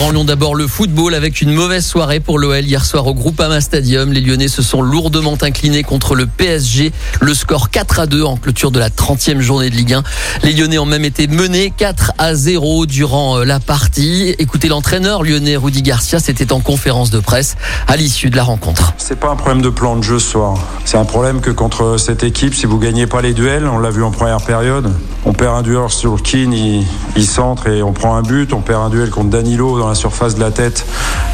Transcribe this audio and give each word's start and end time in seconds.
Lyon 0.00 0.24
d'abord 0.24 0.54
le 0.54 0.66
football 0.66 1.14
avec 1.14 1.42
une 1.42 1.52
mauvaise 1.52 1.84
soirée 1.84 2.20
pour 2.20 2.38
l'OL 2.38 2.64
hier 2.64 2.84
soir 2.84 3.06
au 3.06 3.14
Groupama 3.14 3.60
Stadium. 3.60 4.12
Les 4.12 4.22
Lyonnais 4.22 4.48
se 4.48 4.62
sont 4.62 4.80
lourdement 4.80 5.36
inclinés 5.42 5.82
contre 5.82 6.14
le 6.14 6.26
PSG. 6.26 6.92
Le 7.20 7.34
score 7.34 7.68
4 7.68 8.00
à 8.00 8.06
2 8.06 8.22
en 8.22 8.36
clôture 8.36 8.70
de 8.70 8.78
la 8.78 8.88
30e 8.88 9.40
journée 9.40 9.68
de 9.68 9.74
Ligue 9.74 9.94
1. 9.94 10.02
Les 10.44 10.52
Lyonnais 10.52 10.78
ont 10.78 10.86
même 10.86 11.04
été 11.04 11.26
menés 11.26 11.74
4 11.76 12.12
à 12.16 12.34
0 12.34 12.86
durant 12.86 13.38
euh, 13.38 13.44
la 13.44 13.60
partie. 13.60 14.34
Écoutez 14.38 14.68
l'entraîneur 14.68 15.24
lyonnais 15.24 15.56
Rudy 15.56 15.82
Garcia, 15.82 16.20
c'était 16.20 16.52
en 16.52 16.60
conférence 16.60 17.10
de 17.10 17.18
presse 17.18 17.56
à 17.86 17.96
l'issue 17.96 18.30
de 18.30 18.36
la 18.36 18.44
rencontre. 18.44 18.94
C'est 18.96 19.18
pas 19.18 19.30
un 19.30 19.36
problème 19.36 19.62
de 19.62 19.70
plan 19.70 19.96
de 19.96 20.02
jeu 20.02 20.18
ce 20.18 20.30
soir. 20.30 20.58
C'est 20.86 20.96
un 20.96 21.04
problème 21.04 21.40
que 21.40 21.50
contre 21.50 21.98
cette 21.98 22.22
équipe, 22.22 22.54
si 22.54 22.64
vous 22.66 22.78
gagnez 22.78 23.06
pas 23.06 23.20
les 23.20 23.34
duels, 23.34 23.66
on 23.66 23.78
l'a 23.78 23.90
vu 23.90 24.02
en 24.02 24.10
première 24.10 24.40
période, 24.40 24.90
on 25.24 25.32
perd 25.32 25.56
un 25.56 25.62
duel 25.62 25.88
sur 25.88 26.12
le 26.12 26.18
Keane, 26.18 26.52
il, 26.52 27.26
centre 27.26 27.68
et 27.68 27.82
on 27.82 27.92
prend 27.92 28.14
un 28.14 28.22
but. 28.22 28.52
On 28.52 28.60
perd 28.60 28.82
un 28.82 28.88
duel 28.88 29.10
contre 29.10 29.30
Danilo 29.30 29.78
dans 29.78 29.88
la 29.88 29.94
surface 29.94 30.34
de 30.34 30.40
la 30.40 30.50
tête 30.50 30.86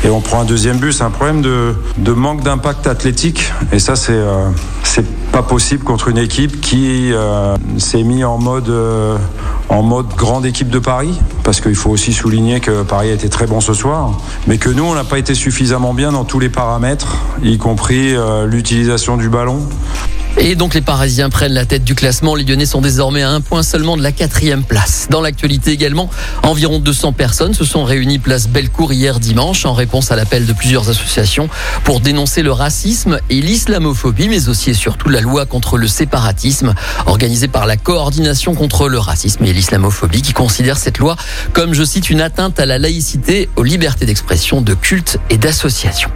et 0.04 0.10
on 0.10 0.20
prend 0.20 0.40
un 0.40 0.44
deuxième 0.44 0.78
but. 0.78 0.92
C'est 0.92 1.04
un 1.04 1.10
problème 1.10 1.42
de, 1.42 2.12
manque 2.12 2.42
d'impact 2.42 2.86
athlétique 2.86 3.52
et 3.72 3.78
ça 3.78 3.96
c'est 3.96 4.12
euh, 4.12 4.48
c'est 4.82 5.04
pas 5.32 5.42
possible 5.42 5.82
contre 5.84 6.08
une 6.08 6.18
équipe 6.18 6.60
qui 6.60 7.12
euh, 7.12 7.56
s'est 7.78 8.02
mis 8.04 8.24
en 8.24 8.38
mode 8.38 8.68
euh, 8.68 9.16
en 9.68 9.82
mode 9.82 10.08
grande 10.16 10.46
équipe 10.46 10.70
de 10.70 10.78
Paris 10.78 11.20
parce 11.42 11.60
qu'il 11.60 11.74
faut 11.74 11.90
aussi 11.90 12.12
souligner 12.12 12.60
que 12.60 12.82
Paris 12.82 13.10
a 13.10 13.14
été 13.14 13.28
très 13.28 13.46
bon 13.46 13.60
ce 13.60 13.74
soir 13.74 14.12
mais 14.46 14.58
que 14.58 14.68
nous 14.70 14.84
on 14.84 14.94
n'a 14.94 15.04
pas 15.04 15.18
été 15.18 15.34
suffisamment 15.34 15.92
bien 15.92 16.12
dans 16.12 16.24
tous 16.24 16.38
les 16.38 16.48
paramètres 16.48 17.18
y 17.42 17.58
compris 17.58 18.14
l'utilisation 18.46 19.16
du 19.16 19.28
ballon 19.28 19.60
Et 20.36 20.56
donc 20.56 20.74
les 20.74 20.80
Parisiens 20.80 21.30
prennent 21.30 21.52
la 21.52 21.64
tête 21.64 21.84
du 21.84 21.94
classement. 21.94 22.34
Les 22.34 22.44
Lyonnais 22.44 22.66
sont 22.66 22.80
désormais 22.80 23.22
à 23.22 23.30
un 23.30 23.40
point 23.40 23.62
seulement 23.62 23.96
de 23.96 24.02
la 24.02 24.12
quatrième 24.12 24.64
place. 24.64 25.06
Dans 25.08 25.20
l'actualité 25.20 25.70
également, 25.70 26.10
environ 26.42 26.80
200 26.80 27.12
personnes 27.12 27.54
se 27.54 27.64
sont 27.64 27.84
réunies 27.84 28.18
place 28.18 28.48
Bellecour 28.48 28.92
hier 28.92 29.20
dimanche 29.20 29.64
en 29.64 29.72
réponse 29.72 30.10
à 30.10 30.16
l'appel 30.16 30.46
de 30.46 30.52
plusieurs 30.52 30.90
associations 30.90 31.48
pour 31.84 32.00
dénoncer 32.00 32.42
le 32.42 32.52
racisme 32.52 33.18
et 33.30 33.40
l'islamophobie, 33.40 34.28
mais 34.28 34.48
aussi 34.48 34.70
et 34.70 34.74
surtout 34.74 35.08
la 35.08 35.20
loi 35.20 35.46
contre 35.46 35.78
le 35.78 35.86
séparatisme 35.86 36.74
organisée 37.06 37.48
par 37.48 37.66
la 37.66 37.76
coordination 37.76 38.54
contre 38.54 38.88
le 38.88 38.98
racisme 38.98 39.44
et 39.44 39.52
l'islamophobie 39.52 40.22
qui 40.22 40.32
considère 40.32 40.78
cette 40.78 40.98
loi 40.98 41.16
comme, 41.52 41.74
je 41.74 41.84
cite, 41.84 42.10
une 42.10 42.20
atteinte 42.20 42.58
à 42.58 42.66
la 42.66 42.78
laïcité, 42.78 43.48
aux 43.56 43.62
libertés 43.62 44.06
d'expression, 44.06 44.60
de 44.60 44.74
culte 44.74 45.18
et 45.30 45.38
d'association. 45.38 46.10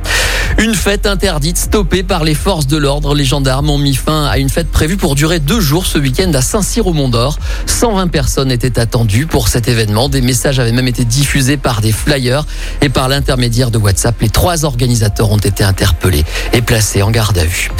Une 0.61 0.75
fête 0.75 1.06
interdite, 1.06 1.56
stoppée 1.56 2.03
par 2.03 2.25
les 2.25 2.34
forces 2.34 2.67
de 2.67 2.77
l'ordre. 2.77 3.14
Les 3.14 3.25
gendarmes 3.25 3.70
ont 3.70 3.78
mis 3.78 3.95
fin 3.95 4.27
à 4.27 4.39
une 4.39 4.48
fête 4.48 4.69
prévue 4.69 4.97
pour 4.97 5.14
durer 5.14 5.39
deux 5.39 5.61
jours 5.61 5.87
ce 5.87 5.98
week-end 5.98 6.33
à 6.34 6.42
Saint-Cyr 6.42 6.89
au 6.89 6.92
Mont-d'Or. 6.92 7.39
120 7.67 8.09
personnes 8.09 8.51
étaient 8.51 8.81
attendues 8.81 9.27
pour 9.27 9.47
cet 9.47 9.69
événement. 9.69 10.09
Des 10.09 10.20
messages 10.20 10.59
avaient 10.59 10.73
même 10.73 10.89
été 10.89 11.05
diffusés 11.05 11.59
par 11.59 11.81
des 11.81 11.92
flyers 11.92 12.45
et 12.83 12.89
par 12.89 13.09
l'intermédiaire 13.09 13.70
de 13.70 13.79
WhatsApp. 13.79 14.20
Les 14.20 14.31
trois 14.31 14.64
organisateurs 14.64 15.31
ont 15.31 15.39
été 15.39 15.62
interpellés 15.62 16.25
et 16.53 16.61
placés 16.61 17.03
en 17.03 17.12
garde 17.12 17.39
à 17.39 17.45
vue. 17.45 17.70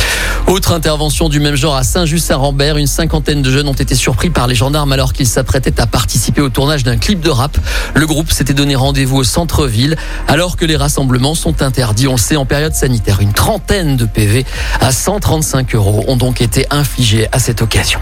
Autre 0.49 0.73
intervention 0.73 1.29
du 1.29 1.41
même 1.41 1.57
genre 1.57 1.77
à 1.77 1.85
Saint-Just-Saint-Rambert. 1.85 2.79
Une 2.79 2.87
cinquantaine 2.87 3.43
de 3.43 3.51
jeunes 3.51 3.69
ont 3.69 3.75
été 3.75 3.95
surpris 3.95 4.31
par 4.31 4.47
les 4.47 4.55
gendarmes 4.55 4.91
alors 4.93 5.13
qu'ils 5.13 5.27
s'apprêtaient 5.27 5.79
à 5.79 5.87
participer 5.87 6.41
au 6.41 6.49
tournage 6.49 6.85
d'un 6.85 6.97
clip 6.97 7.21
de 7.21 7.29
rap. 7.29 7.59
Le 7.95 8.07
groupe 8.07 8.33
s'était 8.33 8.55
donné 8.55 8.75
rendez-vous 8.75 9.19
au 9.19 9.25
centre-ville 9.25 9.95
alors 10.27 10.57
que 10.57 10.65
les 10.65 10.77
rassemblements 10.77 11.35
sont 11.35 11.61
interdits. 11.61 12.09
On 12.09 12.13
le 12.13 12.19
sait 12.19 12.37
en 12.37 12.47
période 12.47 12.75
sanitaire. 12.75 13.21
Une 13.21 13.35
trentaine 13.35 13.99
de 13.99 14.07
PV 14.07 14.47
à 14.81 14.91
135 14.91 15.75
euros 15.75 16.05
ont 16.09 16.17
donc 16.17 16.41
été 16.41 16.65
infligés 16.71 17.29
à 17.31 17.41
cette 17.41 17.61
occasion. 17.61 18.01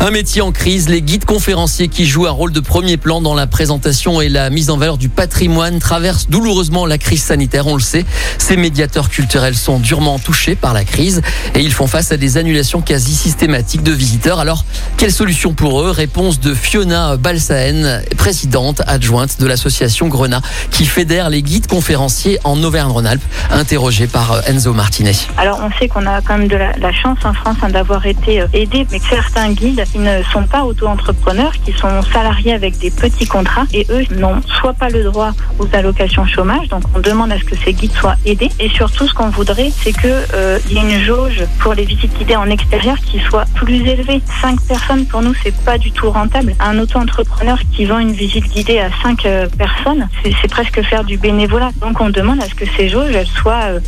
Un 0.00 0.10
métier 0.10 0.42
en 0.42 0.52
crise, 0.52 0.88
les 0.88 1.00
guides 1.00 1.24
conférenciers 1.24 1.88
qui 1.88 2.06
jouent 2.06 2.26
un 2.26 2.32
rôle 2.32 2.52
de 2.52 2.60
premier 2.60 2.96
plan 2.96 3.20
dans 3.20 3.34
la 3.34 3.46
présentation 3.46 4.20
et 4.20 4.28
la 4.28 4.50
mise 4.50 4.70
en 4.70 4.76
valeur 4.76 4.98
du 4.98 5.08
patrimoine 5.08 5.78
traversent 5.78 6.28
douloureusement 6.28 6.86
la 6.86 6.98
crise 6.98 7.22
sanitaire, 7.22 7.66
on 7.66 7.74
le 7.74 7.80
sait. 7.80 8.04
Ces 8.38 8.56
médiateurs 8.56 9.08
culturels 9.08 9.54
sont 9.54 9.78
durement 9.78 10.18
touchés 10.18 10.54
par 10.54 10.74
la 10.74 10.84
crise 10.84 11.22
et 11.54 11.60
ils 11.60 11.72
font 11.72 11.86
face 11.86 12.10
à 12.12 12.16
des 12.16 12.36
annulations 12.36 12.80
quasi 12.80 13.14
systématiques 13.14 13.82
de 13.82 13.92
visiteurs. 13.92 14.40
Alors, 14.40 14.64
quelle 14.96 15.12
solution 15.12 15.54
pour 15.54 15.82
eux? 15.82 15.90
Réponse 15.90 16.40
de 16.40 16.54
Fiona 16.54 17.16
Balsaen, 17.16 18.02
présidente 18.16 18.82
adjointe 18.86 19.40
de 19.40 19.46
l'association 19.46 20.08
Grenat, 20.08 20.42
qui 20.70 20.86
fédère 20.86 21.30
les 21.30 21.42
guides 21.42 21.66
conférenciers 21.66 22.38
en 22.44 22.62
Auvergne-Rhône-Alpes, 22.62 23.22
interrogée 23.50 24.06
par 24.06 24.42
Enzo 24.48 24.72
Martinet. 24.72 25.12
Alors 25.36 25.60
on 25.62 25.70
sait 25.78 25.88
qu'on 25.88 26.06
a 26.06 26.20
quand 26.20 26.38
même 26.38 26.48
de 26.48 26.56
la, 26.56 26.92
chance 26.92 27.18
en 27.24 27.32
France 27.32 27.56
hein, 27.62 27.70
d'avoir 27.70 28.04
été 28.06 28.40
euh, 28.40 28.46
aidés, 28.52 28.86
mais 28.90 29.00
certains 29.08 29.52
guides 29.52 29.71
ils 29.94 30.02
ne 30.02 30.22
sont 30.32 30.44
pas 30.44 30.64
auto-entrepreneurs, 30.64 31.52
qui 31.64 31.72
sont 31.72 32.02
salariés 32.12 32.52
avec 32.52 32.78
des 32.78 32.90
petits 32.90 33.26
contrats 33.26 33.64
et 33.72 33.86
eux 33.90 34.04
n'ont 34.16 34.40
soit 34.60 34.74
pas 34.74 34.88
le 34.88 35.04
droit 35.04 35.32
aux 35.58 35.68
allocations 35.72 36.26
chômage, 36.26 36.68
donc 36.68 36.82
on 36.94 37.00
demande 37.00 37.32
à 37.32 37.38
ce 37.38 37.44
que 37.44 37.56
ces 37.56 37.72
guides 37.72 37.92
soient 37.92 38.16
aidés 38.24 38.50
et 38.58 38.68
surtout 38.68 39.06
ce 39.06 39.14
qu'on 39.14 39.30
voudrait 39.30 39.70
c'est 39.70 39.92
que 39.92 40.08
euh, 40.34 40.58
y 40.70 40.76
ait 40.76 40.80
une 40.80 41.02
jauge 41.02 41.44
pour 41.60 41.74
les 41.74 41.84
visites 41.84 42.16
guidées 42.18 42.36
en 42.36 42.48
extérieur 42.50 42.96
qui 42.98 43.18
soit 43.20 43.44
plus 43.54 43.86
élevée. 43.86 44.20
Cinq 44.40 44.60
personnes 44.62 45.06
pour 45.06 45.22
nous 45.22 45.34
c'est 45.42 45.56
pas 45.64 45.78
du 45.78 45.90
tout 45.92 46.10
rentable. 46.10 46.54
Un 46.60 46.78
auto-entrepreneur 46.78 47.58
qui 47.72 47.84
vend 47.84 47.98
une 47.98 48.12
visite 48.12 48.48
guidée 48.52 48.78
à 48.78 48.90
cinq 49.02 49.26
euh, 49.26 49.46
personnes, 49.58 50.08
c'est 50.24 50.50
presque 50.50 50.82
faire 50.82 51.04
du 51.04 51.16
bénévolat. 51.16 51.70
Donc 51.80 52.00
on 52.00 52.10
demande 52.10 52.42
à 52.42 52.46
ce 52.46 52.54
que 52.54 52.64
ces 52.76 52.88
jauges 52.88 53.14
elles 53.14 53.26
soient 53.26 53.64
euh, 53.64 53.80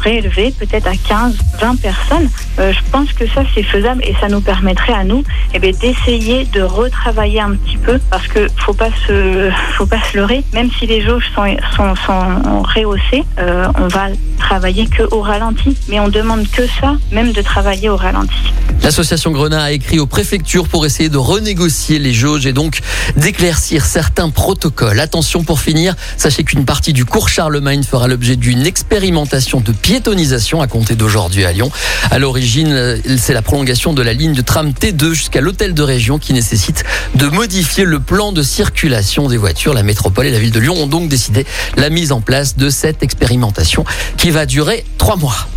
peut-être 0.59 0.87
à 0.87 0.97
15, 0.97 1.37
20 1.61 1.81
personnes. 1.81 2.29
Euh, 2.59 2.73
je 2.73 2.91
pense 2.91 3.13
que 3.13 3.27
ça 3.27 3.43
c'est 3.55 3.63
faisable 3.63 4.03
et 4.05 4.15
ça 4.21 4.29
nous 4.29 4.41
permettrait 4.41 4.93
à 4.93 5.05
nous 5.05 5.25
eh 5.53 5.59
bien, 5.59 5.73
d'essayer 5.81 6.45
de 6.47 6.63
retravailler 6.63 7.41
un 7.41 7.55
petit 7.55 7.77
peu 7.77 7.99
parce 8.11 8.27
que 8.27 8.47
faut 8.57 8.75
pas 8.75 8.91
se 9.07 9.51
faut 9.77 9.87
pas 9.87 10.03
se 10.11 10.17
leurrer. 10.17 10.45
Même 10.53 10.71
si 10.79 10.87
les 10.87 11.03
jauges 11.03 11.31
sont 11.35 11.45
sont, 11.77 11.95
sont 11.97 12.63
rehaussées, 12.63 13.25
euh, 13.39 13.67
on 13.79 13.89
va 13.89 14.09
travailler 14.39 14.87
que 14.87 15.03
au 15.11 15.21
ralenti. 15.21 15.77
Mais 15.89 16.01
on 16.01 16.09
demande 16.09 16.49
que 16.51 16.67
ça, 16.67 16.97
même 17.13 17.33
de 17.33 17.43
travailler 17.43 17.89
au 17.89 17.97
ralenti. 17.97 18.35
L'association 18.83 19.31
Grenat 19.31 19.63
a 19.63 19.73
écrit 19.73 19.99
aux 19.99 20.07
préfectures 20.07 20.69
pour 20.69 20.85
essayer 20.85 21.09
de 21.09 21.17
renégocier 21.17 21.99
les 21.99 22.13
jauges 22.13 22.47
et 22.47 22.53
donc 22.53 22.81
d'éclaircir 23.17 23.85
certains 23.85 24.29
protocoles. 24.29 25.01
Attention 25.01 25.43
pour 25.43 25.61
finir, 25.61 25.95
sachez 26.19 26.45
qu'une 26.45 26.65
partie 26.65 26.93
du 26.93 27.05
cours 27.05 27.29
Charlemagne 27.29 27.83
fera 27.83 28.09
l'objet 28.09 28.37
d'une 28.37 28.67
expérimentation 28.67 29.61
de 29.61 29.73
piétonisation 29.73 30.61
à 30.61 30.67
compter 30.67 30.97
d'aujourd'hui 30.97 31.45
à 31.45 31.53
Lyon. 31.53 31.71
À 32.11 32.19
l'origine, 32.19 32.73
euh, 32.73 32.99
c'est 33.17 33.33
la 33.33 33.43
prolongation 33.43 33.95
de 33.95 34.03
la 34.03 34.13
ligne 34.13 34.35
de 34.35 34.43
tram 34.43 34.71
T2 34.71 35.13
jusqu'à 35.13 35.41
l'hôtel 35.41 35.64
de 35.73 35.83
région 35.83 36.19
qui 36.19 36.35
nécessite 36.35 36.85
de 37.15 37.27
modifier 37.27 37.85
le 37.85 38.01
plan 38.01 38.33
de 38.33 38.43
circulation 38.43 39.29
des 39.29 39.39
voitures. 39.39 39.73
La 39.73 39.83
métropole 39.83 40.27
et 40.27 40.31
la 40.31 40.39
ville 40.39 40.51
de 40.51 40.61
Lyon 40.61 40.75
ont 40.77 40.87
donc 40.87 41.09
décidé 41.09 41.47
la 41.77 41.89
mise 41.89 42.13
en 42.13 42.21
place 42.21 42.57
de 42.57 42.69
cette 42.69 43.03
expérimentation 43.03 43.85
qui 44.19 44.31
va 44.31 44.45
durer 44.45 44.85
trois 44.99 45.17
mois. 45.17 45.49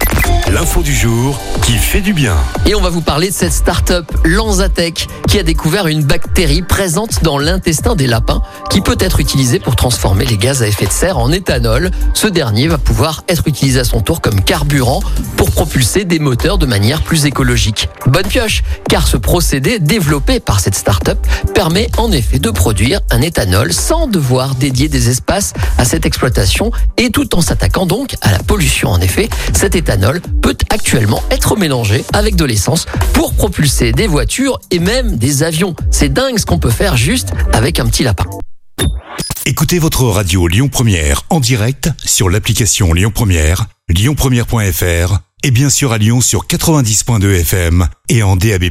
L'info 0.49 0.81
du 0.81 0.95
jour 0.95 1.37
qui 1.61 1.73
fait 1.73 1.99
du 1.99 2.13
bien. 2.13 2.37
Et 2.65 2.73
on 2.73 2.79
va 2.79 2.89
vous 2.89 3.01
parler 3.01 3.27
de 3.27 3.33
cette 3.33 3.51
start-up 3.51 4.09
Lanzatech 4.23 5.07
qui 5.27 5.37
a 5.39 5.43
découvert 5.43 5.87
une 5.87 6.03
bactérie 6.03 6.61
présente 6.61 7.21
dans 7.21 7.37
l'intestin 7.37 7.95
des 7.95 8.07
lapins 8.07 8.41
qui 8.69 8.79
peut 8.79 8.95
être 8.99 9.19
utilisée 9.19 9.59
pour 9.59 9.75
transformer 9.75 10.23
les 10.25 10.37
gaz 10.37 10.63
à 10.63 10.67
effet 10.67 10.85
de 10.85 10.91
serre 10.91 11.17
en 11.17 11.33
éthanol. 11.33 11.91
Ce 12.13 12.27
dernier 12.27 12.69
va 12.69 12.77
pouvoir 12.77 13.25
être 13.27 13.45
utilisé 13.47 13.81
à 13.81 13.83
son 13.83 13.99
tour 13.99 14.21
comme 14.21 14.41
carburant 14.41 15.01
pour 15.35 15.51
propulser 15.51 16.05
des 16.05 16.19
moteurs 16.19 16.57
de 16.57 16.65
manière 16.65 17.01
plus 17.01 17.25
écologique. 17.25 17.89
Bonne 18.05 18.27
pioche, 18.27 18.63
car 18.87 19.05
ce 19.05 19.17
procédé 19.17 19.79
développé 19.79 20.39
par 20.39 20.61
cette 20.61 20.75
start-up 20.75 21.19
permet 21.53 21.89
en 21.97 22.11
effet 22.13 22.39
de 22.39 22.51
produire 22.51 23.01
un 23.11 23.21
éthanol 23.21 23.73
sans 23.73 24.07
devoir 24.07 24.55
dédier 24.55 24.87
des 24.87 25.09
espaces 25.09 25.51
à 25.77 25.83
cette 25.83 26.05
exploitation 26.05 26.71
et 26.95 27.09
tout 27.09 27.35
en 27.35 27.41
s'attaquant 27.41 27.85
donc 27.85 28.15
à 28.21 28.31
la 28.31 28.39
pollution. 28.39 28.89
En 28.89 29.01
effet, 29.01 29.27
cet 29.53 29.75
éthanol 29.75 30.21
peut 30.41 30.46
actuellement 30.69 31.21
être 31.31 31.55
mélangé 31.57 32.03
avec 32.13 32.35
de 32.35 32.45
l'essence 32.45 32.85
pour 33.13 33.33
propulser 33.33 33.91
des 33.91 34.07
voitures 34.07 34.59
et 34.71 34.79
même 34.79 35.17
des 35.17 35.43
avions. 35.43 35.75
C'est 35.91 36.11
dingue 36.11 36.37
ce 36.37 36.45
qu'on 36.45 36.59
peut 36.59 36.69
faire 36.69 36.97
juste 36.97 37.29
avec 37.53 37.79
un 37.79 37.85
petit 37.85 38.03
lapin. 38.03 38.25
Écoutez 39.45 39.79
votre 39.79 40.03
radio 40.03 40.47
Lyon 40.47 40.67
Première 40.67 41.23
en 41.29 41.39
direct 41.39 41.89
sur 42.03 42.29
l'application 42.29 42.93
Lyon 42.93 43.11
Première, 43.13 43.65
lyonpremière.fr 43.89 45.19
et 45.43 45.51
bien 45.51 45.69
sûr 45.69 45.93
à 45.93 45.97
Lyon 45.97 46.19
sur 46.21 46.47
90.2 46.47 47.41
FM 47.41 47.87
et 48.09 48.23
en 48.23 48.35
DAB+. 48.35 48.65